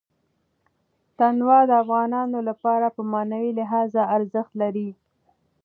تنوع 1.17 1.59
د 1.67 1.71
افغانانو 1.83 2.39
لپاره 2.49 2.87
په 2.95 3.01
معنوي 3.11 3.51
لحاظ 3.59 3.91
ارزښت 4.17 4.51
لري. 4.61 4.89